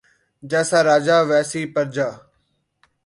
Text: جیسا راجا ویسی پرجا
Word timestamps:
جیسا 0.49 0.79
راجا 0.87 1.17
ویسی 1.29 1.61
پرجا 1.73 2.09